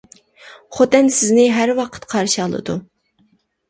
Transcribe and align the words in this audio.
خوتەن 0.77 1.13
سىزنى 1.19 1.47
ھەر 1.59 1.77
ۋاقىت 1.83 2.11
قارشى 2.17 2.45
ئالىدۇ. 2.47 2.83